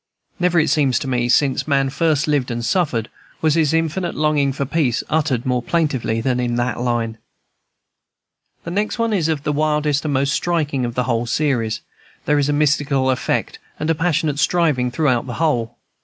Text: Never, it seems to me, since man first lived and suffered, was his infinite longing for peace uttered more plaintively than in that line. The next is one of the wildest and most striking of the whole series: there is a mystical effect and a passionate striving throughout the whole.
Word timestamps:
Never, 0.39 0.59
it 0.59 0.71
seems 0.71 0.97
to 0.97 1.07
me, 1.07 1.29
since 1.29 1.67
man 1.67 1.91
first 1.91 2.27
lived 2.27 2.49
and 2.49 2.65
suffered, 2.65 3.07
was 3.39 3.53
his 3.53 3.71
infinite 3.71 4.15
longing 4.15 4.51
for 4.51 4.65
peace 4.65 5.03
uttered 5.11 5.45
more 5.45 5.61
plaintively 5.61 6.19
than 6.21 6.39
in 6.39 6.55
that 6.55 6.79
line. 6.79 7.19
The 8.63 8.71
next 8.71 8.95
is 8.95 8.99
one 8.99 9.13
of 9.13 9.43
the 9.43 9.53
wildest 9.53 10.03
and 10.03 10.11
most 10.15 10.33
striking 10.33 10.85
of 10.85 10.95
the 10.95 11.03
whole 11.03 11.27
series: 11.27 11.81
there 12.25 12.39
is 12.39 12.49
a 12.49 12.51
mystical 12.53 13.11
effect 13.11 13.59
and 13.79 13.91
a 13.91 13.93
passionate 13.93 14.39
striving 14.39 14.89
throughout 14.89 15.27
the 15.27 15.35
whole. 15.35 15.77